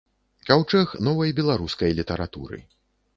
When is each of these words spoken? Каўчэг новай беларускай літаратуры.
Каўчэг 0.47 0.95
новай 1.07 1.33
беларускай 1.39 1.91
літаратуры. 1.99 2.63